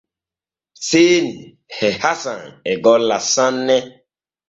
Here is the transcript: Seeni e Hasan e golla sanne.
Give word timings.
Seeni 0.87 1.35
e 1.87 1.89
Hasan 2.01 2.43
e 2.71 2.73
golla 2.85 3.17
sanne. 3.33 3.77